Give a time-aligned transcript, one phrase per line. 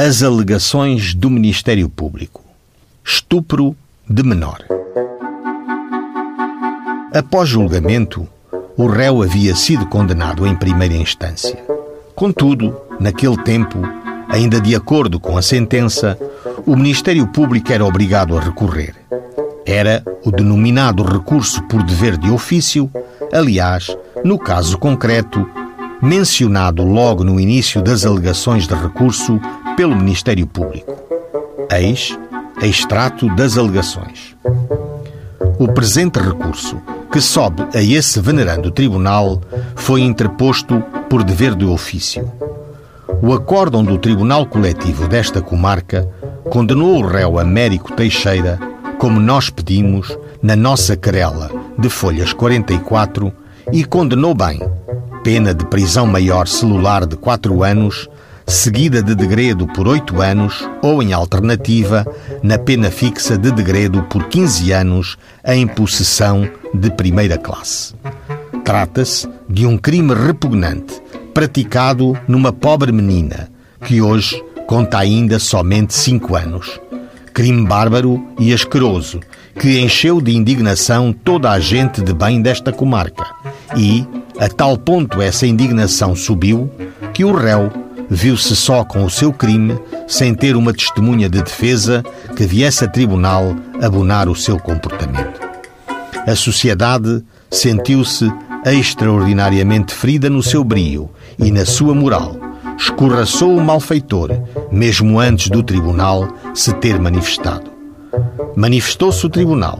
[0.00, 2.40] As alegações do Ministério Público.
[3.04, 3.74] Estupro
[4.08, 4.64] de menor.
[7.12, 8.24] Após julgamento,
[8.76, 11.58] o réu havia sido condenado em primeira instância.
[12.14, 13.80] Contudo, naquele tempo,
[14.28, 16.16] ainda de acordo com a sentença,
[16.64, 18.94] o Ministério Público era obrigado a recorrer.
[19.66, 22.88] Era o denominado recurso por dever de ofício,
[23.32, 25.44] aliás, no caso concreto,
[26.00, 29.40] mencionado logo no início das alegações de recurso
[29.78, 30.92] pelo Ministério Público.
[31.70, 32.18] Eis
[32.60, 34.34] extrato das alegações.
[35.56, 36.82] O presente recurso
[37.12, 39.40] que sobe a esse venerando tribunal
[39.76, 42.28] foi interposto por dever de ofício.
[43.22, 46.08] O acórdão do Tribunal Coletivo desta comarca
[46.50, 48.58] condenou o réu Américo Teixeira,
[48.98, 53.32] como nós pedimos, na nossa querela de folhas 44
[53.72, 54.60] e condenou bem,
[55.22, 58.08] pena de prisão maior celular de 4 anos,
[58.48, 62.06] seguida de degredo por 8 anos ou, em alternativa,
[62.42, 67.94] na pena fixa de degredo por 15 anos em possessão de primeira classe.
[68.64, 71.00] Trata-se de um crime repugnante
[71.34, 73.50] praticado numa pobre menina
[73.84, 76.80] que hoje conta ainda somente 5 anos.
[77.34, 79.20] Crime bárbaro e asqueroso
[79.60, 83.26] que encheu de indignação toda a gente de bem desta comarca.
[83.76, 84.06] E,
[84.38, 86.70] a tal ponto essa indignação subiu,
[87.12, 92.02] que o réu viu-se só com o seu crime, sem ter uma testemunha de defesa
[92.36, 95.40] que viesse a tribunal abonar o seu comportamento.
[96.26, 98.30] A sociedade sentiu-se
[98.64, 102.36] extraordinariamente ferida no seu brio e na sua moral.
[102.78, 104.30] Escorraçou o malfeitor,
[104.70, 107.70] mesmo antes do tribunal se ter manifestado.
[108.56, 109.78] Manifestou-se o tribunal,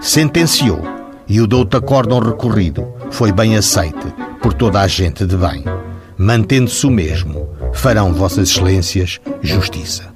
[0.00, 0.80] sentenciou
[1.28, 4.06] e o douto acórdão recorrido foi bem aceite
[4.40, 5.64] por toda a gente de bem.
[6.18, 10.12] Mantendo-se o mesmo, farão Vossas Excelências justiça.